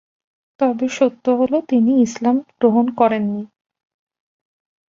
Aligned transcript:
তবে 0.59 0.85
সত্য 0.97 1.25
হলো 1.39 1.57
তিনি 1.69 1.91
ইসলাম 2.05 2.35
গ্রহণ 2.53 2.85
করেননি। 2.99 3.43